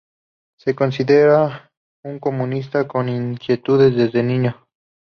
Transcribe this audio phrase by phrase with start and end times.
[0.57, 1.71] Se considera
[2.03, 4.65] un comunista con inquietudes desde niño.